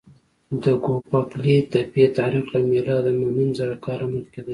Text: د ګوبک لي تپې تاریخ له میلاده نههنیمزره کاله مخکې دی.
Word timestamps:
د 0.61 0.65
ګوبک 0.85 1.29
لي 1.43 1.57
تپې 1.71 2.05
تاریخ 2.17 2.45
له 2.53 2.59
میلاده 2.71 3.11
نههنیمزره 3.19 3.75
کاله 3.85 4.05
مخکې 4.13 4.39
دی. 4.45 4.49